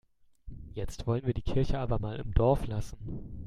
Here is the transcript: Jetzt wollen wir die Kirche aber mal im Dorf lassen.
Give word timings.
Jetzt 0.73 1.05
wollen 1.05 1.27
wir 1.27 1.35
die 1.35 1.43
Kirche 1.43 1.77
aber 1.77 1.99
mal 1.99 2.17
im 2.19 2.33
Dorf 2.33 2.65
lassen. 2.65 3.37